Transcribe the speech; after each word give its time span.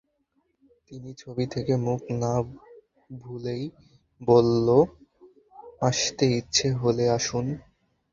তিন্নি 0.85 1.11
ছবি 1.13 1.45
থেকে 1.47 1.73
মুখ 1.77 2.01
না-ভুলেই 2.21 3.63
বলল, 4.21 4.67
আসতে 5.81 6.25
ইচ্ছে 6.37 6.67
হলে 6.73 7.05
আসুন। 7.09 7.45